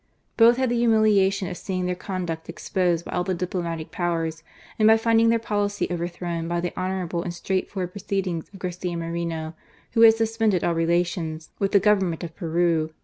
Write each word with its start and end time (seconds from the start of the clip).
Both 0.35 0.57
had 0.57 0.69
the 0.71 0.77
humiliation 0.77 1.47
of 1.47 1.57
seeing 1.57 1.85
their 1.85 1.93
conduct 1.93 2.49
exposed 2.49 3.05
by 3.05 3.11
all 3.11 3.23
the 3.23 3.35
diplomatic 3.35 3.91
Powers, 3.91 4.41
and 4.79 4.87
by 4.87 4.97
finding 4.97 5.29
their 5.29 5.37
policy 5.37 5.87
overthrown 5.91 6.47
by 6.47 6.59
the 6.59 6.73
hon 6.75 6.89
ourable 7.07 7.23
and 7.23 7.31
straightforward 7.31 7.91
proceedings 7.91 8.49
of 8.51 8.57
Garcia 8.57 8.97
Moreno, 8.97 9.53
who 9.91 10.01
had 10.01 10.15
suspended 10.15 10.63
all 10.63 10.73
relations 10.73 11.51
with 11.59 11.71
the 11.71 11.79
Government 11.79 12.23
of 12.23 12.35
Peru. 12.35 12.89